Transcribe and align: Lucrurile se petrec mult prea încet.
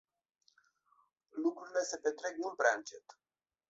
Lucrurile 1.43 1.83
se 1.85 1.97
petrec 1.97 2.33
mult 2.39 2.55
prea 2.57 2.73
încet. 2.75 3.05